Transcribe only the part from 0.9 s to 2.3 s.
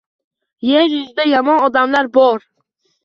yuzida yomon odamlar